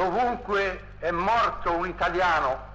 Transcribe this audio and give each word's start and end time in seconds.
dovunque 0.00 0.96
è 0.98 1.10
morto 1.10 1.76
un 1.76 1.86
italiano 1.86 2.68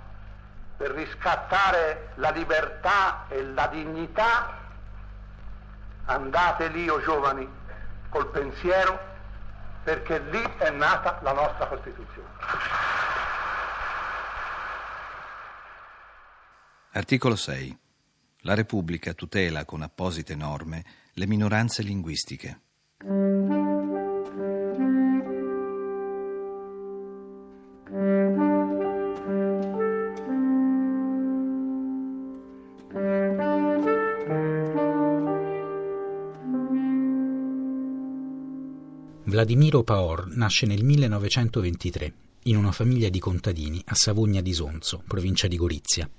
per 0.77 0.91
riscattare 0.91 2.11
la 2.15 2.29
libertà 2.29 3.25
e 3.29 3.43
la 3.43 3.65
dignità, 3.67 4.59
andate 6.05 6.67
lì, 6.67 6.87
o 6.87 6.95
oh 6.95 7.01
giovani, 7.01 7.49
col 8.09 8.29
pensiero, 8.29 8.99
perché 9.83 10.19
lì 10.19 10.41
è 10.57 10.69
nata 10.69 11.19
la 11.23 11.31
nostra 11.31 11.65
Costituzione. 11.65 12.29
Articolo 16.91 17.35
6. 17.35 17.79
La 18.41 18.53
Repubblica 18.53 19.13
tutela 19.13 19.65
con 19.65 19.81
apposite 19.81 20.35
norme 20.35 20.83
le 21.13 21.25
minoranze 21.25 21.81
linguistiche. 21.81 22.59
Vladimiro 39.45 39.83
Paor 39.83 40.25
nasce 40.35 40.65
nel 40.65 40.83
1923 40.83 42.13
in 42.45 42.57
una 42.57 42.71
famiglia 42.71 43.09
di 43.09 43.19
contadini 43.19 43.79
a 43.85 43.93
Savogna 43.93 44.41
di 44.41 44.51
Sonzo, 44.53 45.03
provincia 45.05 45.45
di 45.45 45.55
Gorizia. 45.55 46.09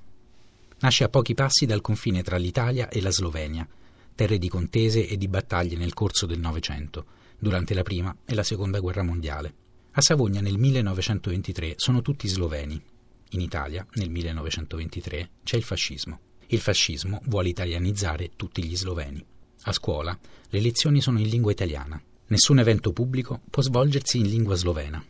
Nasce 0.79 1.03
a 1.03 1.09
pochi 1.09 1.35
passi 1.35 1.67
dal 1.67 1.81
confine 1.81 2.23
tra 2.23 2.37
l'Italia 2.37 2.89
e 2.89 3.01
la 3.01 3.11
Slovenia, 3.11 3.67
terre 4.15 4.39
di 4.39 4.49
contese 4.49 5.09
e 5.09 5.17
di 5.17 5.27
battaglie 5.27 5.77
nel 5.77 5.93
corso 5.93 6.25
del 6.27 6.39
Novecento, 6.39 7.05
durante 7.37 7.75
la 7.75 7.83
Prima 7.83 8.17
e 8.25 8.33
la 8.37 8.45
Seconda 8.45 8.79
Guerra 8.79 9.03
Mondiale. 9.03 9.55
A 9.91 10.01
Savogna 10.03 10.41
nel 10.41 10.57
1923 10.57 11.75
sono 11.79 12.03
tutti 12.03 12.29
sloveni. 12.29 12.81
In 13.31 13.41
Italia, 13.41 13.85
nel 13.95 14.09
1923, 14.09 15.31
c'è 15.43 15.57
il 15.57 15.65
fascismo. 15.65 16.21
Il 16.47 16.61
fascismo 16.61 17.21
vuole 17.25 17.49
italianizzare 17.49 18.31
tutti 18.37 18.63
gli 18.63 18.77
sloveni. 18.77 19.21
A 19.63 19.73
scuola 19.73 20.17
le 20.49 20.61
lezioni 20.61 21.01
sono 21.01 21.19
in 21.19 21.29
lingua 21.29 21.51
italiana. 21.51 22.01
Nessun 22.29 22.59
evento 22.59 22.93
pubblico 22.93 23.41
può 23.49 23.63
svolgersi 23.63 24.19
in 24.19 24.27
lingua 24.27 24.57
slovena. 24.57 25.01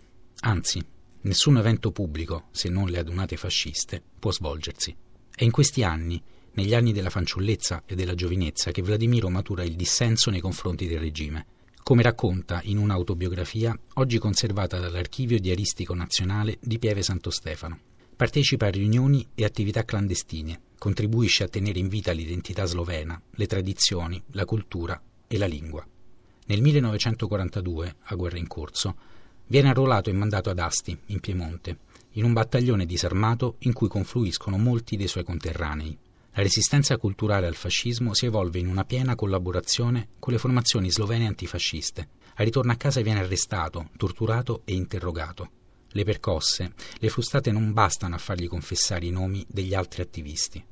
Anzi, 0.41 0.84
nessun 1.22 1.56
evento 1.56 1.91
pubblico, 1.91 2.48
se 2.50 2.69
non 2.69 2.89
le 2.89 2.98
adunate 2.98 3.39
fasciste, 3.39 4.03
può 4.19 4.31
svolgersi. 4.31 4.95
È 5.34 5.42
in 5.42 5.50
questi 5.50 5.83
anni, 5.83 6.22
negli 6.53 6.75
anni 6.75 6.92
della 6.92 7.09
fanciullezza 7.09 7.84
e 7.87 7.94
della 7.94 8.14
giovinezza, 8.14 8.70
che 8.70 8.83
Vladimiro 8.83 9.31
matura 9.31 9.64
il 9.64 9.77
dissenso 9.77 10.31
nei 10.31 10.42
confronti 10.42 10.87
del 10.87 10.98
regime. 10.98 11.47
Come 11.83 12.03
racconta 12.03 12.61
in 12.64 12.77
un'autobiografia 12.77 13.75
oggi 13.94 14.19
conservata 14.19 14.78
dall'Archivio 14.78 15.41
Diaristico 15.41 15.94
Nazionale 15.94 16.59
di 16.61 16.78
Pieve 16.78 17.00
Santo 17.00 17.31
Stefano. 17.31 17.78
Partecipa 18.14 18.67
a 18.67 18.70
riunioni 18.70 19.27
e 19.34 19.44
attività 19.44 19.87
clandestine, 19.87 20.61
contribuisce 20.78 21.44
a 21.44 21.48
tenere 21.48 21.78
in 21.78 21.89
vita 21.89 22.12
l'identità 22.12 22.67
slovena, 22.67 23.19
le 23.31 23.47
tradizioni, 23.47 24.22
la 24.33 24.44
cultura 24.44 25.00
e 25.27 25.39
la 25.39 25.47
lingua. 25.47 25.87
Nel 26.48 26.62
1942, 26.62 27.97
a 28.05 28.14
guerra 28.14 28.39
in 28.39 28.47
corso, 28.47 28.94
viene 29.48 29.69
arruolato 29.69 30.11
e 30.11 30.12
mandato 30.12 30.48
ad 30.48 30.61
Asti, 30.61 30.97
in 31.06 31.19
Piemonte, 31.19 31.78
in 32.12 32.25
un 32.25 32.33
battaglione 32.33 32.86
disarmato 32.86 33.56
in 33.61 33.72
cui 33.72 33.88
confluiscono 33.88 34.56
molti 34.56 34.97
dei 34.97 35.08
suoi 35.08 35.25
conterranei. 35.25 35.98
La 36.33 36.42
resistenza 36.42 36.98
culturale 36.98 37.48
al 37.48 37.56
fascismo 37.56 38.14
si 38.14 38.27
evolve 38.27 38.61
in 38.61 38.69
una 38.69 38.84
piena 38.84 39.16
collaborazione 39.16 40.08
con 40.20 40.33
le 40.33 40.38
formazioni 40.38 40.88
slovene 40.91 41.27
antifasciste. 41.27 42.08
Al 42.34 42.44
ritorno 42.44 42.70
a 42.70 42.77
casa 42.77 43.00
viene 43.00 43.20
arrestato, 43.20 43.91
torturato 43.97 44.62
e 44.64 44.75
interrogato. 44.75 45.50
Le 45.88 46.05
percosse, 46.05 46.75
le 46.98 47.08
frustate 47.08 47.50
non 47.50 47.72
bastano 47.72 48.14
a 48.14 48.19
fargli 48.19 48.47
confessare 48.47 49.06
i 49.06 49.10
nomi 49.10 49.44
degli 49.48 49.75
altri 49.75 50.03
attivisti. 50.03 50.64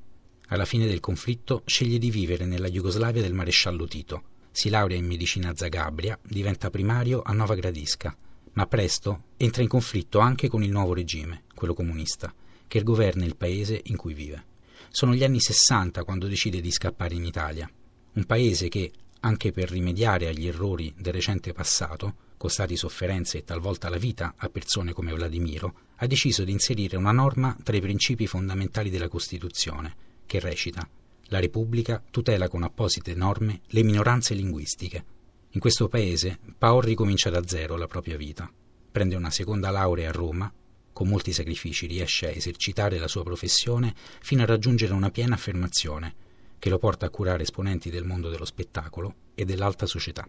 Alla 0.48 0.66
fine 0.66 0.86
del 0.86 1.00
conflitto 1.00 1.62
sceglie 1.64 1.98
di 1.98 2.10
vivere 2.10 2.44
nella 2.44 2.68
Jugoslavia 2.68 3.22
del 3.22 3.32
maresciallo 3.32 3.86
Tito, 3.86 4.22
si 4.54 4.68
laurea 4.68 4.96
in 4.96 5.04
medicina 5.04 5.48
a 5.48 5.56
Zagabria, 5.56 6.16
diventa 6.22 6.70
primario 6.70 7.22
a 7.22 7.32
Nova 7.32 7.56
Gradisca, 7.56 8.16
ma 8.52 8.66
presto 8.66 9.24
entra 9.36 9.62
in 9.62 9.68
conflitto 9.68 10.20
anche 10.20 10.46
con 10.46 10.62
il 10.62 10.70
nuovo 10.70 10.94
regime, 10.94 11.42
quello 11.56 11.74
comunista, 11.74 12.32
che 12.68 12.84
governa 12.84 13.24
il 13.24 13.34
paese 13.34 13.80
in 13.86 13.96
cui 13.96 14.14
vive. 14.14 14.44
Sono 14.90 15.12
gli 15.12 15.24
anni 15.24 15.40
60 15.40 16.04
quando 16.04 16.28
decide 16.28 16.60
di 16.60 16.70
scappare 16.70 17.16
in 17.16 17.24
Italia, 17.24 17.68
un 18.12 18.24
paese 18.26 18.68
che, 18.68 18.92
anche 19.20 19.50
per 19.50 19.70
rimediare 19.70 20.28
agli 20.28 20.46
errori 20.46 20.94
del 20.96 21.14
recente 21.14 21.52
passato, 21.52 22.14
costati 22.36 22.76
sofferenze 22.76 23.38
e 23.38 23.44
talvolta 23.44 23.88
la 23.88 23.98
vita 23.98 24.34
a 24.36 24.48
persone 24.50 24.92
come 24.92 25.12
Vladimiro, 25.12 25.74
ha 25.96 26.06
deciso 26.06 26.44
di 26.44 26.52
inserire 26.52 26.96
una 26.96 27.10
norma 27.10 27.56
tra 27.60 27.76
i 27.76 27.80
principi 27.80 28.28
fondamentali 28.28 28.88
della 28.88 29.08
Costituzione, 29.08 29.96
che 30.26 30.38
recita 30.38 30.88
la 31.34 31.40
Repubblica 31.40 32.00
tutela 32.12 32.46
con 32.46 32.62
apposite 32.62 33.12
norme 33.12 33.62
le 33.66 33.82
minoranze 33.82 34.34
linguistiche. 34.34 35.04
In 35.50 35.60
questo 35.60 35.88
paese 35.88 36.38
Paor 36.56 36.84
ricomincia 36.84 37.28
da 37.28 37.44
zero 37.44 37.76
la 37.76 37.88
propria 37.88 38.16
vita. 38.16 38.48
Prende 38.92 39.16
una 39.16 39.30
seconda 39.30 39.70
laurea 39.70 40.10
a 40.10 40.12
Roma, 40.12 40.52
con 40.92 41.08
molti 41.08 41.32
sacrifici 41.32 41.86
riesce 41.86 42.28
a 42.28 42.30
esercitare 42.30 42.98
la 42.98 43.08
sua 43.08 43.24
professione 43.24 43.92
fino 44.20 44.42
a 44.42 44.46
raggiungere 44.46 44.92
una 44.92 45.10
piena 45.10 45.34
affermazione, 45.34 46.14
che 46.60 46.70
lo 46.70 46.78
porta 46.78 47.06
a 47.06 47.10
curare 47.10 47.42
esponenti 47.42 47.90
del 47.90 48.04
mondo 48.04 48.30
dello 48.30 48.44
spettacolo 48.44 49.14
e 49.34 49.44
dell'alta 49.44 49.86
società. 49.86 50.24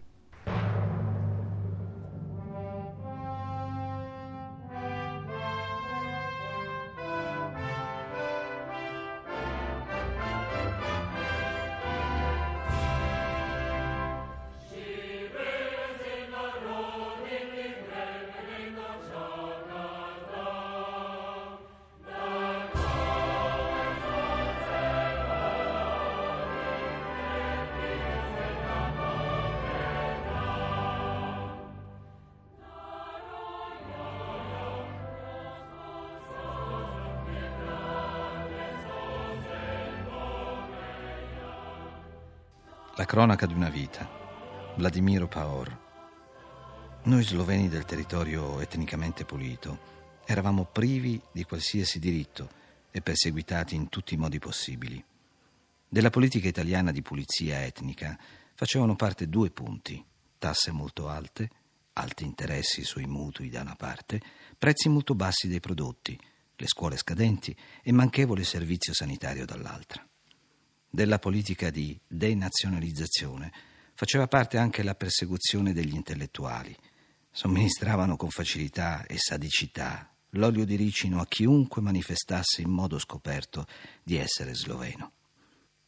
La 42.98 43.04
cronaca 43.04 43.44
di 43.44 43.52
una 43.52 43.68
vita. 43.68 44.08
Vladimiro 44.76 45.28
Paor. 45.28 45.84
Noi 47.02 47.22
sloveni 47.22 47.68
del 47.68 47.84
territorio 47.84 48.58
etnicamente 48.60 49.26
pulito 49.26 50.22
eravamo 50.24 50.64
privi 50.64 51.20
di 51.30 51.44
qualsiasi 51.44 51.98
diritto 51.98 52.48
e 52.90 53.02
perseguitati 53.02 53.74
in 53.74 53.90
tutti 53.90 54.14
i 54.14 54.16
modi 54.16 54.38
possibili. 54.38 55.04
Della 55.86 56.08
politica 56.08 56.48
italiana 56.48 56.90
di 56.90 57.02
pulizia 57.02 57.66
etnica 57.66 58.18
facevano 58.54 58.96
parte 58.96 59.28
due 59.28 59.50
punti: 59.50 60.02
tasse 60.38 60.70
molto 60.70 61.10
alte, 61.10 61.50
alti 61.92 62.24
interessi 62.24 62.82
sui 62.82 63.04
mutui 63.04 63.50
da 63.50 63.60
una 63.60 63.76
parte, 63.76 64.22
prezzi 64.56 64.88
molto 64.88 65.14
bassi 65.14 65.48
dei 65.48 65.60
prodotti, 65.60 66.18
le 66.56 66.66
scuole 66.66 66.96
scadenti 66.96 67.54
e 67.82 67.92
manchevole 67.92 68.42
servizio 68.42 68.94
sanitario 68.94 69.44
dall'altra 69.44 70.02
della 70.88 71.18
politica 71.18 71.70
di 71.70 71.98
denazionalizzazione 72.06 73.52
faceva 73.94 74.26
parte 74.26 74.58
anche 74.58 74.82
la 74.82 74.94
persecuzione 74.94 75.72
degli 75.72 75.94
intellettuali. 75.94 76.76
Somministravano 77.30 78.16
con 78.16 78.30
facilità 78.30 79.04
e 79.06 79.16
sadicità 79.18 80.10
l'olio 80.30 80.64
di 80.64 80.76
ricino 80.76 81.20
a 81.20 81.26
chiunque 81.26 81.82
manifestasse 81.82 82.62
in 82.62 82.70
modo 82.70 82.98
scoperto 82.98 83.66
di 84.02 84.16
essere 84.16 84.54
sloveno. 84.54 85.12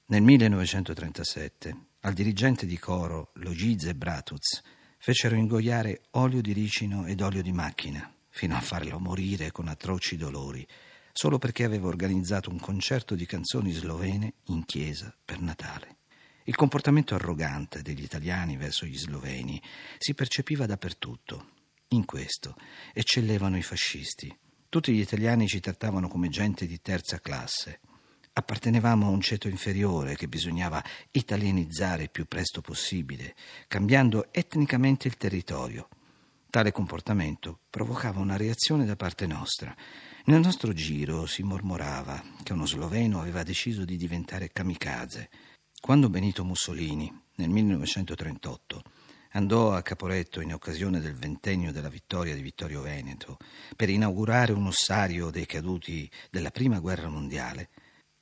Nel 0.06 0.22
1937 0.22 1.76
al 2.00 2.12
dirigente 2.12 2.64
di 2.64 2.78
coro 2.78 3.32
Logize 3.34 3.94
Bratuz 3.94 4.62
fecero 4.98 5.36
ingoiare 5.36 6.02
olio 6.12 6.40
di 6.40 6.52
ricino 6.52 7.06
ed 7.06 7.20
olio 7.20 7.42
di 7.42 7.52
macchina 7.52 8.12
fino 8.28 8.56
a 8.56 8.60
farlo 8.60 8.98
morire 8.98 9.50
con 9.50 9.68
atroci 9.68 10.16
dolori 10.16 10.66
solo 11.18 11.38
perché 11.38 11.64
aveva 11.64 11.88
organizzato 11.88 12.48
un 12.48 12.60
concerto 12.60 13.16
di 13.16 13.26
canzoni 13.26 13.72
slovene 13.72 14.34
in 14.50 14.64
chiesa 14.64 15.12
per 15.24 15.40
Natale. 15.40 15.96
Il 16.44 16.54
comportamento 16.54 17.16
arrogante 17.16 17.82
degli 17.82 18.04
italiani 18.04 18.56
verso 18.56 18.86
gli 18.86 18.96
sloveni 18.96 19.60
si 19.98 20.14
percepiva 20.14 20.64
dappertutto. 20.64 21.54
In 21.88 22.04
questo 22.04 22.54
eccellevano 22.92 23.56
i 23.56 23.62
fascisti. 23.62 24.32
Tutti 24.68 24.92
gli 24.92 25.00
italiani 25.00 25.48
ci 25.48 25.58
trattavano 25.58 26.06
come 26.06 26.28
gente 26.28 26.68
di 26.68 26.80
terza 26.80 27.18
classe. 27.18 27.80
Appartenevamo 28.32 29.08
a 29.08 29.10
un 29.10 29.20
ceto 29.20 29.48
inferiore 29.48 30.14
che 30.14 30.28
bisognava 30.28 30.80
italianizzare 31.10 32.04
il 32.04 32.10
più 32.12 32.28
presto 32.28 32.60
possibile, 32.60 33.34
cambiando 33.66 34.32
etnicamente 34.32 35.08
il 35.08 35.16
territorio. 35.16 35.88
Tale 36.48 36.70
comportamento 36.70 37.58
provocava 37.68 38.20
una 38.20 38.36
reazione 38.36 38.84
da 38.86 38.94
parte 38.94 39.26
nostra. 39.26 39.76
Nel 40.28 40.40
nostro 40.40 40.74
giro 40.74 41.24
si 41.24 41.42
mormorava 41.42 42.22
che 42.42 42.52
uno 42.52 42.66
sloveno 42.66 43.18
aveva 43.18 43.42
deciso 43.42 43.86
di 43.86 43.96
diventare 43.96 44.50
kamikaze. 44.52 45.30
Quando 45.80 46.10
Benito 46.10 46.44
Mussolini, 46.44 47.10
nel 47.36 47.48
1938, 47.48 48.82
andò 49.30 49.72
a 49.72 49.80
Caporetto 49.80 50.42
in 50.42 50.52
occasione 50.52 51.00
del 51.00 51.14
ventennio 51.14 51.72
della 51.72 51.88
vittoria 51.88 52.34
di 52.34 52.42
Vittorio 52.42 52.82
Veneto 52.82 53.38
per 53.74 53.88
inaugurare 53.88 54.52
un 54.52 54.66
ossario 54.66 55.30
dei 55.30 55.46
caduti 55.46 56.10
della 56.30 56.50
Prima 56.50 56.78
Guerra 56.78 57.08
Mondiale, 57.08 57.70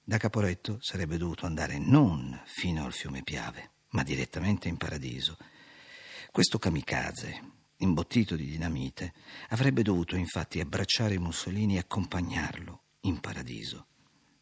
da 0.00 0.17
Caporetto 0.17 0.76
sarebbe 0.79 1.17
dovuto 1.17 1.44
andare 1.44 1.76
non 1.76 2.41
fino 2.44 2.85
al 2.85 2.93
fiume 2.93 3.25
Piave, 3.25 3.73
ma 3.91 4.05
direttamente 4.05 4.69
in 4.69 4.76
paradiso. 4.76 5.37
Questo 6.31 6.61
kamikaze, 6.61 7.56
imbottito 7.78 8.37
di 8.37 8.46
dinamite, 8.46 9.12
avrebbe 9.49 9.82
dovuto 9.82 10.17
infatti 10.17 10.61
abbracciare 10.61 11.19
Mussolini 11.19 11.76
e 11.76 11.81
accompagnarlo 11.81 12.82
in 13.00 13.20
paradiso. 13.20 13.87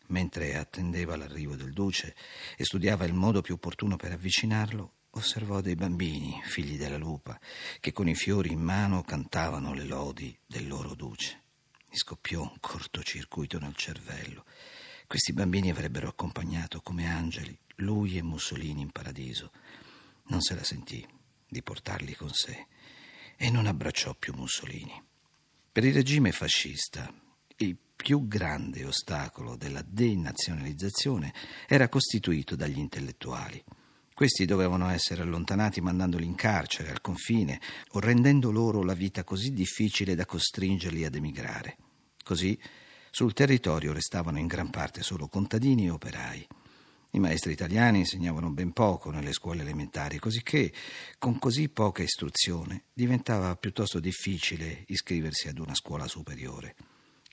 Mentre 0.09 0.57
attendeva 0.57 1.17
l'arrivo 1.17 1.57
del 1.57 1.73
duce 1.73 2.15
e 2.57 2.65
studiava 2.65 3.05
il 3.05 3.15
modo 3.15 3.41
più 3.41 3.55
opportuno 3.55 3.97
per 3.97 4.13
avvicinarlo, 4.13 4.93
osservò 5.11 5.61
dei 5.61 5.75
bambini, 5.75 6.41
figli 6.45 6.77
della 6.77 6.99
lupa, 6.99 7.39
che 7.81 7.93
con 7.93 8.09
i 8.09 8.15
fiori 8.15 8.53
in 8.53 8.61
mano 8.61 9.03
cantavano 9.03 9.73
le 9.73 9.85
lodi 9.85 10.37
del 10.47 10.69
loro 10.69 10.95
duce. 10.95 11.43
Gli 11.89 11.97
scoppiò 11.97 12.43
un 12.43 12.57
cortocircuito 12.61 13.59
nel 13.59 13.75
cervello. 13.75 14.45
Questi 15.07 15.33
bambini 15.33 15.71
avrebbero 15.71 16.09
accompagnato 16.09 16.81
come 16.81 17.09
angeli 17.09 17.57
lui 17.77 18.17
e 18.17 18.23
Mussolini 18.23 18.81
in 18.81 18.91
paradiso. 18.91 19.53
Non 20.27 20.41
se 20.41 20.55
la 20.55 20.65
sentì 20.65 21.07
di 21.49 21.63
portarli 21.63 22.15
con 22.15 22.31
sé 22.31 22.67
e 23.37 23.51
non 23.51 23.67
abbracciò 23.67 24.15
più 24.15 24.35
Mussolini. 24.35 25.03
Per 25.73 25.85
il 25.85 25.93
regime 25.93 26.33
fascista, 26.33 27.13
il 27.57 27.77
più 27.97 28.27
grande 28.27 28.85
ostacolo 28.85 29.57
della 29.57 29.83
denazionalizzazione 29.87 31.33
era 31.67 31.89
costituito 31.89 32.57
dagli 32.57 32.79
intellettuali. 32.79 33.63
Questi 34.15 34.45
dovevano 34.45 34.89
essere 34.91 35.23
allontanati 35.23 35.81
mandandoli 35.81 36.25
in 36.25 36.37
carcere, 36.37 36.91
al 36.91 37.01
confine, 37.01 37.61
o 37.93 37.99
rendendo 37.99 38.53
loro 38.53 38.85
la 38.85 38.95
vita 38.95 39.25
così 39.25 39.53
difficile 39.53 40.15
da 40.15 40.25
costringerli 40.25 41.05
ad 41.05 41.17
emigrare. 41.17 41.77
Così 42.23 42.57
sul 43.11 43.33
territorio 43.33 43.93
restavano 43.93 44.39
in 44.39 44.47
gran 44.47 44.71
parte 44.71 45.03
solo 45.03 45.27
contadini 45.27 45.87
e 45.87 45.91
operai. 45.91 46.47
I 47.15 47.21
maestri 47.21 47.53
italiani 47.53 47.99
insegnavano 47.99 48.51
ben 48.51 48.73
poco 48.73 49.11
nelle 49.13 49.33
scuole 49.33 49.61
elementari, 49.61 50.19
cosicché 50.19 50.73
con 51.17 51.39
così 51.39 51.69
poca 51.69 52.03
istruzione 52.03 52.87
diventava 52.93 53.55
piuttosto 53.55 54.01
difficile 54.01 54.83
iscriversi 54.89 55.47
ad 55.47 55.61
una 55.61 55.77
scuola 55.77 56.09
superiore. 56.09 56.75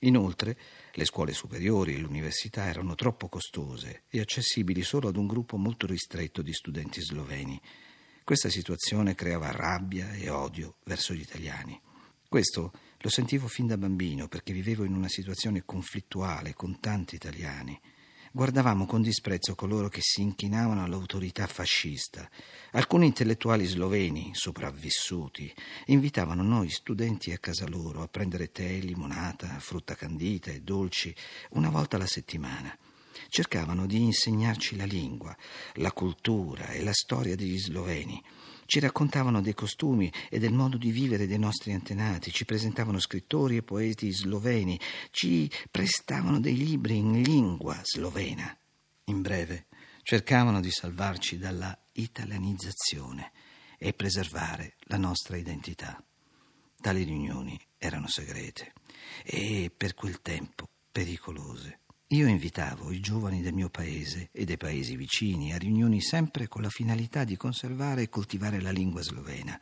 Inoltre, 0.01 0.55
le 0.91 1.03
scuole 1.03 1.33
superiori 1.33 1.95
e 1.95 1.97
l'università 1.97 2.67
erano 2.67 2.93
troppo 2.93 3.27
costose 3.27 4.03
e 4.09 4.19
accessibili 4.19 4.83
solo 4.83 5.07
ad 5.07 5.17
un 5.17 5.25
gruppo 5.25 5.57
molto 5.57 5.87
ristretto 5.87 6.43
di 6.43 6.53
studenti 6.53 7.01
sloveni. 7.01 7.59
Questa 8.23 8.49
situazione 8.49 9.15
creava 9.15 9.49
rabbia 9.49 10.13
e 10.13 10.29
odio 10.29 10.75
verso 10.83 11.15
gli 11.15 11.21
italiani. 11.21 11.81
Questo 12.29 12.71
lo 12.99 13.09
sentivo 13.09 13.47
fin 13.47 13.65
da 13.65 13.79
bambino 13.79 14.27
perché 14.27 14.53
vivevo 14.53 14.83
in 14.83 14.93
una 14.93 15.09
situazione 15.09 15.63
conflittuale 15.65 16.53
con 16.53 16.79
tanti 16.79 17.15
italiani 17.15 17.81
guardavamo 18.31 18.85
con 18.85 19.01
disprezzo 19.01 19.55
coloro 19.55 19.89
che 19.89 19.99
si 20.01 20.21
inchinavano 20.21 20.83
all'autorità 20.83 21.47
fascista. 21.47 22.29
Alcuni 22.71 23.05
intellettuali 23.05 23.65
sloveni, 23.65 24.31
sopravvissuti, 24.33 25.53
invitavano 25.87 26.41
noi 26.41 26.69
studenti 26.69 27.33
a 27.33 27.37
casa 27.37 27.67
loro 27.67 28.01
a 28.01 28.07
prendere 28.07 28.51
tè, 28.51 28.79
limonata, 28.79 29.59
frutta 29.59 29.95
candita 29.95 30.49
e 30.51 30.61
dolci 30.61 31.13
una 31.51 31.69
volta 31.69 31.97
alla 31.97 32.07
settimana. 32.07 32.75
Cercavano 33.27 33.85
di 33.85 34.01
insegnarci 34.01 34.77
la 34.77 34.85
lingua, 34.85 35.35
la 35.75 35.91
cultura 35.91 36.69
e 36.69 36.81
la 36.81 36.93
storia 36.93 37.35
degli 37.35 37.59
sloveni 37.59 38.21
ci 38.71 38.79
raccontavano 38.79 39.41
dei 39.41 39.53
costumi 39.53 40.09
e 40.29 40.39
del 40.39 40.53
modo 40.53 40.77
di 40.77 40.91
vivere 40.91 41.27
dei 41.27 41.37
nostri 41.37 41.73
antenati, 41.73 42.31
ci 42.31 42.45
presentavano 42.45 42.99
scrittori 42.99 43.57
e 43.57 43.63
poeti 43.63 44.13
sloveni, 44.13 44.79
ci 45.09 45.51
prestavano 45.69 46.39
dei 46.39 46.55
libri 46.55 46.95
in 46.95 47.21
lingua 47.21 47.77
slovena. 47.83 48.57
In 49.07 49.21
breve, 49.21 49.65
cercavano 50.03 50.61
di 50.61 50.71
salvarci 50.71 51.37
dalla 51.37 51.77
italianizzazione 51.91 53.33
e 53.77 53.91
preservare 53.91 54.75
la 54.83 54.95
nostra 54.95 55.35
identità. 55.35 56.01
Tali 56.79 57.03
riunioni 57.03 57.59
erano 57.77 58.07
segrete 58.07 58.71
e 59.25 59.69
per 59.75 59.95
quel 59.95 60.21
tempo 60.21 60.69
pericolose. 60.89 61.80
Io 62.13 62.27
invitavo 62.27 62.91
i 62.91 62.99
giovani 62.99 63.41
del 63.41 63.53
mio 63.53 63.69
paese 63.69 64.31
e 64.33 64.43
dei 64.43 64.57
paesi 64.57 64.97
vicini 64.97 65.53
a 65.53 65.57
riunioni 65.57 66.01
sempre 66.01 66.49
con 66.49 66.61
la 66.61 66.69
finalità 66.69 67.23
di 67.23 67.37
conservare 67.37 68.01
e 68.01 68.09
coltivare 68.09 68.59
la 68.59 68.71
lingua 68.71 69.01
slovena. 69.01 69.57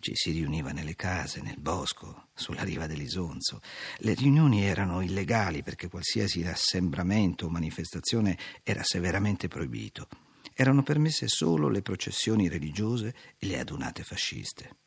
Ci 0.00 0.10
si 0.16 0.32
riuniva 0.32 0.72
nelle 0.72 0.96
case, 0.96 1.40
nel 1.40 1.60
bosco, 1.60 2.30
sulla 2.34 2.64
riva 2.64 2.88
dell'Isonzo. 2.88 3.60
Le 3.98 4.14
riunioni 4.14 4.64
erano 4.64 5.02
illegali 5.02 5.62
perché 5.62 5.88
qualsiasi 5.88 6.42
assembramento 6.42 7.46
o 7.46 7.50
manifestazione 7.50 8.36
era 8.64 8.82
severamente 8.82 9.46
proibito. 9.46 10.08
Erano 10.52 10.82
permesse 10.82 11.28
solo 11.28 11.68
le 11.68 11.82
processioni 11.82 12.48
religiose 12.48 13.14
e 13.38 13.46
le 13.46 13.60
adunate 13.60 14.02
fasciste. 14.02 14.78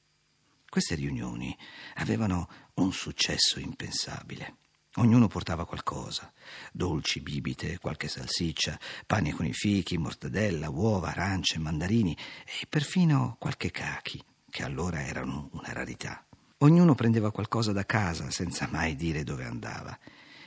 Queste 0.67 0.95
riunioni 0.95 1.57
avevano 1.95 2.49
un 2.73 2.91
successo 2.91 3.61
impensabile. 3.61 4.66
Ognuno 4.99 5.27
portava 5.27 5.65
qualcosa: 5.65 6.31
dolci, 6.71 7.21
bibite, 7.21 7.77
qualche 7.77 8.07
salsiccia, 8.07 8.79
pane 9.05 9.31
con 9.33 9.45
i 9.45 9.53
fichi, 9.53 9.97
mortadella, 9.97 10.69
uova, 10.69 11.09
arance, 11.09 11.59
mandarini 11.59 12.17
e 12.61 12.65
perfino 12.67 13.35
qualche 13.39 13.69
cachi, 13.69 14.19
che 14.49 14.63
allora 14.63 15.01
erano 15.01 15.49
una 15.53 15.71
rarità. 15.71 16.25
Ognuno 16.59 16.95
prendeva 16.95 17.31
qualcosa 17.31 17.71
da 17.71 17.85
casa 17.85 18.31
senza 18.31 18.67
mai 18.71 18.95
dire 18.95 19.23
dove 19.23 19.45
andava. 19.45 19.97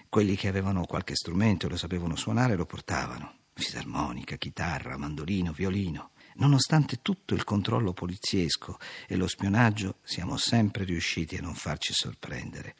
Quelli 0.08 0.34
che 0.34 0.48
avevano 0.48 0.84
qualche 0.84 1.14
strumento 1.14 1.66
e 1.66 1.68
lo 1.68 1.76
sapevano 1.76 2.16
suonare 2.16 2.56
lo 2.56 2.66
portavano: 2.66 3.34
fisarmonica, 3.52 4.34
chitarra, 4.34 4.96
mandolino, 4.96 5.52
violino. 5.52 6.10
Nonostante 6.34 7.02
tutto 7.02 7.34
il 7.34 7.44
controllo 7.44 7.92
poliziesco 7.92 8.78
e 9.06 9.14
lo 9.14 9.28
spionaggio, 9.28 9.98
siamo 10.02 10.36
sempre 10.36 10.82
riusciti 10.82 11.36
a 11.36 11.40
non 11.40 11.54
farci 11.54 11.92
sorprendere. 11.92 12.74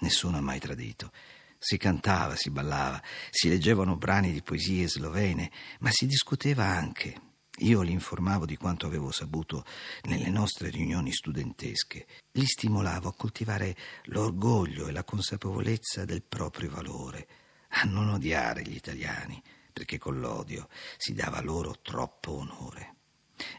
Nessuno 0.00 0.38
ha 0.38 0.42
mai 0.42 0.58
tradito. 0.58 1.12
Si 1.58 1.76
cantava, 1.76 2.36
si 2.36 2.50
ballava, 2.50 3.02
si 3.30 3.48
leggevano 3.48 3.96
brani 3.96 4.32
di 4.32 4.42
poesie 4.42 4.88
slovene, 4.88 5.50
ma 5.80 5.90
si 5.90 6.06
discuteva 6.06 6.64
anche. 6.64 7.28
Io 7.58 7.82
li 7.82 7.92
informavo 7.92 8.46
di 8.46 8.56
quanto 8.56 8.86
avevo 8.86 9.10
saputo 9.10 9.66
nelle 10.04 10.30
nostre 10.30 10.70
riunioni 10.70 11.12
studentesche. 11.12 12.06
Li 12.32 12.46
stimolavo 12.46 13.08
a 13.08 13.14
coltivare 13.14 13.76
l'orgoglio 14.04 14.88
e 14.88 14.92
la 14.92 15.04
consapevolezza 15.04 16.06
del 16.06 16.22
proprio 16.22 16.70
valore, 16.70 17.28
a 17.68 17.84
non 17.84 18.08
odiare 18.08 18.62
gli 18.62 18.74
italiani, 18.74 19.42
perché 19.70 19.98
con 19.98 20.18
l'odio 20.18 20.68
si 20.96 21.12
dava 21.12 21.42
loro 21.42 21.80
troppo 21.82 22.38
onore. 22.38 22.94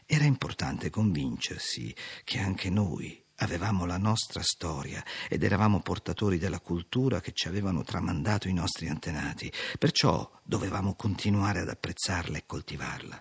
Era 0.06 0.24
importante 0.24 0.90
convincersi 0.90 1.94
che 2.24 2.40
anche 2.40 2.70
noi 2.70 3.22
Avevamo 3.42 3.86
la 3.86 3.98
nostra 3.98 4.40
storia 4.40 5.04
ed 5.28 5.42
eravamo 5.42 5.80
portatori 5.80 6.38
della 6.38 6.60
cultura 6.60 7.20
che 7.20 7.32
ci 7.32 7.48
avevano 7.48 7.82
tramandato 7.82 8.46
i 8.46 8.52
nostri 8.52 8.86
antenati, 8.86 9.52
perciò 9.80 10.30
dovevamo 10.44 10.94
continuare 10.94 11.58
ad 11.58 11.68
apprezzarla 11.68 12.38
e 12.38 12.44
coltivarla. 12.46 13.20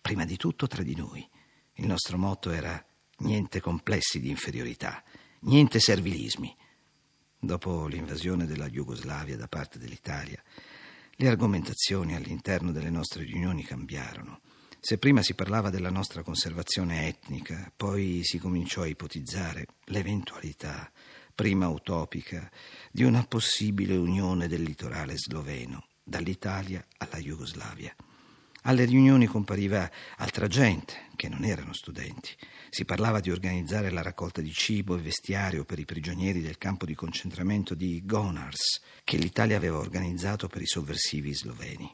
Prima 0.00 0.24
di 0.24 0.36
tutto 0.36 0.66
tra 0.66 0.82
di 0.82 0.96
noi. 0.96 1.24
Il 1.74 1.86
nostro 1.86 2.18
motto 2.18 2.50
era 2.50 2.84
niente 3.18 3.60
complessi 3.60 4.18
di 4.18 4.30
inferiorità, 4.30 5.00
niente 5.42 5.78
servilismi. 5.78 6.56
Dopo 7.38 7.86
l'invasione 7.86 8.46
della 8.46 8.68
Jugoslavia 8.68 9.36
da 9.36 9.46
parte 9.46 9.78
dell'Italia, 9.78 10.42
le 11.14 11.28
argomentazioni 11.28 12.16
all'interno 12.16 12.72
delle 12.72 12.90
nostre 12.90 13.22
riunioni 13.22 13.62
cambiarono. 13.62 14.40
Se 14.84 14.98
prima 14.98 15.22
si 15.22 15.34
parlava 15.34 15.70
della 15.70 15.90
nostra 15.90 16.24
conservazione 16.24 17.06
etnica, 17.06 17.72
poi 17.76 18.22
si 18.24 18.38
cominciò 18.38 18.82
a 18.82 18.88
ipotizzare 18.88 19.66
l'eventualità, 19.84 20.90
prima 21.36 21.68
utopica, 21.68 22.50
di 22.90 23.04
una 23.04 23.24
possibile 23.24 23.94
unione 23.94 24.48
del 24.48 24.62
litorale 24.62 25.16
sloveno, 25.16 25.86
dall'Italia 26.02 26.84
alla 26.96 27.18
Jugoslavia. 27.18 27.94
Alle 28.62 28.84
riunioni 28.84 29.26
compariva 29.26 29.88
altra 30.16 30.48
gente, 30.48 31.10
che 31.14 31.28
non 31.28 31.44
erano 31.44 31.74
studenti. 31.74 32.34
Si 32.68 32.84
parlava 32.84 33.20
di 33.20 33.30
organizzare 33.30 33.88
la 33.88 34.02
raccolta 34.02 34.40
di 34.40 34.50
cibo 34.50 34.96
e 34.96 35.00
vestiario 35.00 35.64
per 35.64 35.78
i 35.78 35.84
prigionieri 35.84 36.40
del 36.40 36.58
campo 36.58 36.86
di 36.86 36.96
concentramento 36.96 37.76
di 37.76 38.02
Gonars, 38.04 38.82
che 39.04 39.16
l'Italia 39.16 39.56
aveva 39.56 39.78
organizzato 39.78 40.48
per 40.48 40.60
i 40.60 40.66
sovversivi 40.66 41.32
sloveni. 41.32 41.88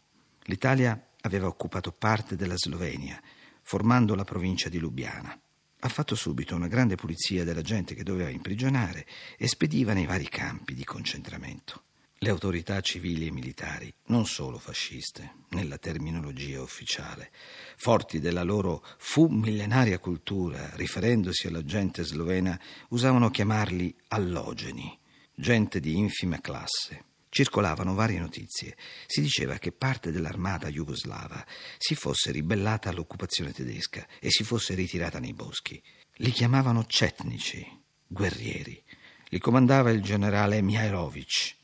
L'Italia 0.49 1.11
aveva 1.21 1.47
occupato 1.47 1.93
parte 1.93 2.35
della 2.35 2.57
Slovenia, 2.57 3.21
formando 3.61 4.15
la 4.15 4.25
provincia 4.25 4.71
di 4.71 4.79
Lubiana. 4.79 5.39
Ha 5.81 5.89
fatto 5.89 6.15
subito 6.15 6.55
una 6.55 6.69
grande 6.69 6.95
pulizia 6.95 7.45
della 7.45 7.61
gente 7.61 7.95
che 7.95 8.03
doveva 8.03 8.31
imprigionare 8.31 9.07
e 9.37 9.47
spediva 9.47 9.93
nei 9.93 10.07
vari 10.07 10.27
campi 10.27 10.73
di 10.73 10.85
concentramento. 10.85 11.83
Le 12.17 12.31
autorità 12.31 12.81
civili 12.81 13.27
e 13.27 13.31
militari, 13.31 13.93
non 14.07 14.25
solo 14.25 14.59
fasciste, 14.59 15.35
nella 15.51 15.77
terminologia 15.77 16.63
ufficiale, 16.63 17.31
forti 17.77 18.19
della 18.19 18.43
loro 18.43 18.83
fu 18.97 19.27
millenaria 19.27 19.99
cultura, 19.99 20.71
riferendosi 20.77 21.47
alla 21.47 21.63
gente 21.63 22.05
slovena, 22.05 22.59
usavano 22.89 23.31
chiamarli 23.31 23.95
allogeni, 24.09 24.99
gente 25.35 25.79
di 25.79 25.99
infima 25.99 26.41
classe. 26.41 27.05
Circolavano 27.31 27.95
varie 27.95 28.19
notizie. 28.19 28.77
Si 29.07 29.21
diceva 29.21 29.59
che 29.59 29.73
parte 29.73 30.11
dell'armata 30.11 30.69
jugoslava 30.69 31.45
si 31.77 31.95
fosse 31.95 32.31
ribellata 32.31 32.89
all'occupazione 32.89 33.53
tedesca 33.53 34.07
e 34.19 34.31
si 34.31 34.45
fosse 34.45 34.75
ritirata 34.75 35.19
nei 35.19 35.35
boschi. 35.35 35.83
Li 36.17 36.31
chiamavano 36.31 36.87
cetnici, 36.87 37.67
guerrieri. 38.07 38.83
Li 39.29 39.39
comandava 39.39 39.91
il 39.91 40.03
generale 40.03 40.63
Mihailovic. 40.63 41.57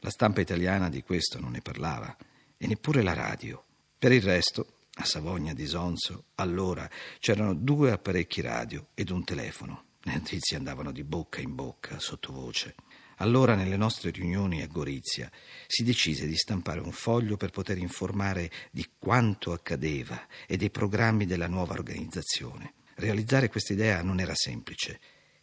La 0.00 0.10
stampa 0.10 0.40
italiana 0.40 0.88
di 0.88 1.02
questo 1.02 1.38
non 1.40 1.52
ne 1.52 1.60
parlava 1.60 2.16
e 2.56 2.66
neppure 2.66 3.02
la 3.02 3.14
radio. 3.14 3.64
Per 3.98 4.12
il 4.12 4.22
resto, 4.22 4.78
a 4.94 5.04
Savogna 5.04 5.54
di 5.54 5.66
Sonzo, 5.66 6.26
allora 6.36 6.88
c'erano 7.20 7.54
due 7.54 7.92
apparecchi 7.92 8.40
radio 8.40 8.88
ed 8.94 9.10
un 9.10 9.24
telefono. 9.24 9.84
Le 10.02 10.12
notizie 10.14 10.56
andavano 10.56 10.90
di 10.90 11.04
bocca 11.04 11.40
in 11.40 11.54
bocca, 11.54 11.98
sottovoce. 11.98 12.74
Allora, 13.20 13.54
nelle 13.54 13.76
nostre 13.76 14.10
riunioni 14.10 14.62
a 14.62 14.68
Gorizia, 14.68 15.30
si 15.66 15.82
decise 15.82 16.26
di 16.26 16.36
stampare 16.36 16.80
un 16.80 16.92
foglio 16.92 17.36
per 17.36 17.50
poter 17.50 17.78
informare 17.78 18.50
di 18.70 18.88
quanto 18.96 19.52
accadeva 19.52 20.26
e 20.46 20.56
dei 20.56 20.70
programmi 20.70 21.26
della 21.26 21.48
nuova 21.48 21.74
organizzazione. 21.74 22.74
Realizzare 22.94 23.48
questa 23.48 23.72
idea 23.72 24.02
non 24.02 24.20
era 24.20 24.34
semplice. 24.34 25.00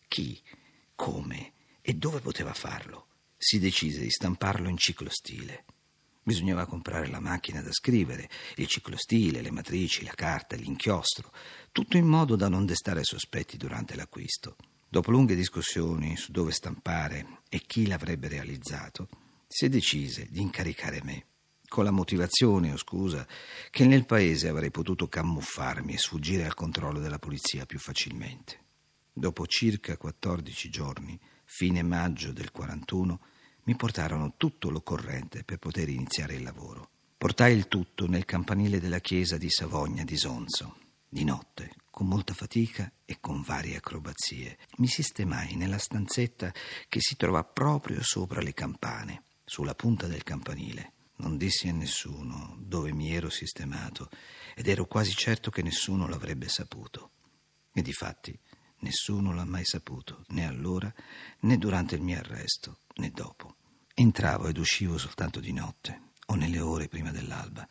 Chi, 0.08 0.41
come 0.96 1.51
e 1.82 1.94
dove 1.94 2.20
poteva 2.22 2.53
farlo? 2.53 3.08
Si 3.38 3.60
decise 3.60 4.00
di 4.00 4.10
stamparlo 4.10 4.70
in 4.70 4.77
ciclostile. 4.77 5.65
Bisognava 6.24 6.65
comprare 6.65 7.08
la 7.08 7.20
macchina 7.20 7.62
da 7.62 7.74
scrivere, 7.74 8.29
il 8.55 8.67
ciclostile, 8.67 9.41
le 9.41 9.51
matrici, 9.51 10.05
la 10.05 10.13
carta, 10.15 10.55
l'inchiostro, 10.55 11.32
tutto 11.74 11.98
in 11.98 12.08
modo 12.08 12.38
da 12.38 12.48
non 12.48 12.65
destare 12.65 13.03
sospetti 13.03 13.58
durante 13.58 13.96
l'acquisto. 13.96 14.55
Dopo 14.96 15.12
lunghe 15.12 15.36
discussioni 15.36 16.16
su 16.16 16.32
dove 16.32 16.54
stampare 16.54 17.40
e 17.50 17.60
chi 17.60 17.86
l'avrebbe 17.86 18.30
realizzato, 18.30 19.10
si 19.46 19.68
decise 19.68 20.25
di 20.30 20.40
incaricare 20.40 21.02
me, 21.04 21.25
con 21.68 21.84
la 21.84 21.92
motivazione 21.92 22.72
o 22.72 22.78
scusa 22.78 23.28
che 23.72 23.86
nel 23.86 24.06
paese 24.06 24.48
avrei 24.48 24.72
potuto 24.72 25.10
camuffarmi 25.10 25.92
e 25.92 25.98
sfuggire 25.98 26.46
al 26.46 26.54
controllo 26.54 27.00
della 27.00 27.20
polizia 27.20 27.66
più 27.66 27.78
facilmente. 27.78 28.58
Dopo 29.12 29.46
circa 29.48 29.98
14 29.98 30.70
giorni, 30.70 31.20
fine 31.44 31.84
maggio 31.84 32.32
del 32.32 32.52
41, 32.52 33.20
mi 33.64 33.75
portarono 33.75 34.36
tutto 34.38 34.70
l'occorrente 34.70 35.44
per 35.44 35.58
poter 35.58 35.90
iniziare 35.90 36.36
il 36.36 36.44
lavoro. 36.44 36.90
Portai 37.18 37.54
il 37.54 37.68
tutto 37.68 38.08
nel 38.08 38.24
campanile 38.24 38.80
della 38.80 39.00
chiesa 39.00 39.38
di 39.38 39.50
Savogna 39.50 40.06
di 40.06 40.16
Sonzo, 40.16 40.78
di 41.10 41.25
notte, 41.25 41.74
con 41.96 42.08
molta 42.08 42.34
fatica 42.34 42.92
e 43.06 43.22
con 43.22 43.42
varie 43.42 43.78
acrobazie. 43.78 44.58
Mi 44.80 44.88
sistemai 44.88 45.56
nella 45.56 45.78
stanzetta 45.78 46.54
che 46.90 47.00
si 47.00 47.16
trova 47.16 47.46
proprio 47.46 48.04
sopra 48.04 48.42
le 48.42 48.54
campane, 48.54 49.24
sulla 49.46 49.75
punta 49.75 50.06
del 50.06 50.22
campanile. 50.24 50.92
Non 51.20 51.38
dissi 51.38 51.70
a 51.70 51.72
nessuno 51.72 52.58
dove 52.60 52.92
mi 52.92 53.16
ero 53.16 53.30
sistemato 53.30 54.10
ed 54.56 54.68
ero 54.68 54.88
quasi 54.88 55.16
certo 55.16 55.50
che 55.50 55.62
nessuno 55.62 56.06
l'avrebbe 56.10 56.50
saputo. 56.50 57.12
E 57.72 57.82
difatti 57.82 58.38
nessuno 58.80 59.34
l'ha 59.34 59.46
mai 59.46 59.64
saputo, 59.64 60.25
né 60.32 60.46
allora 60.46 60.94
né 61.44 61.58
durante 61.58 61.96
il 61.96 62.02
mio 62.02 62.18
arresto, 62.18 62.82
né 62.96 63.10
dopo. 63.10 63.56
Entravo 63.94 64.50
ed 64.50 64.58
uscivo 64.58 64.98
soltanto 64.98 65.40
di 65.40 65.54
notte 65.54 66.10
o 66.25 66.36
nelle 66.36 66.60
ore 66.60 66.90
prima 66.90 67.12
dell'alba, 67.12 67.66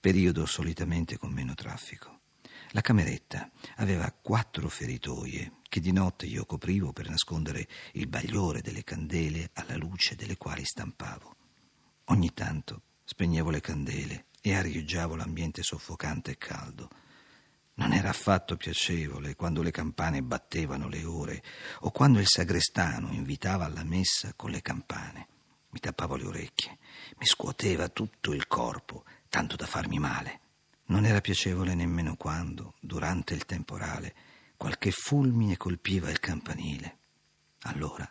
periodo 0.00 0.46
solitamente 0.46 1.18
con 1.18 1.30
meno 1.30 1.52
traffico. 1.52 2.20
La 2.70 2.80
cameretta 2.80 3.50
aveva 3.76 4.10
quattro 4.12 4.68
feritoie 4.68 5.52
che 5.68 5.80
di 5.80 5.92
notte 5.92 6.26
io 6.26 6.44
coprivo 6.44 6.92
per 6.92 7.08
nascondere 7.08 7.66
il 7.92 8.06
bagliore 8.06 8.60
delle 8.60 8.84
candele 8.84 9.50
alla 9.54 9.76
luce 9.76 10.14
delle 10.14 10.36
quali 10.36 10.64
stampavo. 10.64 11.36
Ogni 12.06 12.32
tanto 12.34 12.82
spegnevo 13.04 13.50
le 13.50 13.60
candele 13.60 14.26
e 14.40 14.54
arieggiavo 14.54 15.16
l'ambiente 15.16 15.62
soffocante 15.62 16.32
e 16.32 16.38
caldo. 16.38 16.88
Non 17.74 17.92
era 17.92 18.08
affatto 18.08 18.56
piacevole 18.56 19.34
quando 19.34 19.62
le 19.62 19.70
campane 19.70 20.22
battevano 20.22 20.88
le 20.88 21.04
ore 21.04 21.42
o 21.80 21.90
quando 21.90 22.20
il 22.20 22.26
sagrestano 22.26 23.12
invitava 23.12 23.64
alla 23.64 23.84
messa 23.84 24.32
con 24.34 24.50
le 24.50 24.62
campane. 24.62 25.28
Mi 25.70 25.80
tappavo 25.80 26.16
le 26.16 26.24
orecchie, 26.24 26.78
mi 27.18 27.26
scuoteva 27.26 27.88
tutto 27.88 28.32
il 28.32 28.46
corpo, 28.46 29.04
tanto 29.28 29.56
da 29.56 29.66
farmi 29.66 29.98
male. 29.98 30.40
Non 30.86 31.04
era 31.04 31.20
piacevole 31.20 31.74
nemmeno 31.74 32.16
quando, 32.16 32.74
durante 32.80 33.34
il 33.34 33.44
temporale, 33.44 34.14
qualche 34.56 34.90
fulmine 34.90 35.56
colpiva 35.56 36.10
il 36.10 36.20
campanile. 36.20 36.98
Allora 37.62 38.08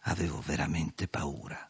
avevo 0.00 0.40
veramente 0.40 1.08
paura. 1.08 1.69